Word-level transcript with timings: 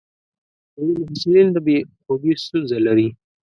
ځینې 0.73 0.93
محصلین 1.09 1.47
د 1.53 1.57
بې 1.65 1.77
خوبي 2.03 2.31
ستونزه 2.43 2.77
لري. 2.85 3.09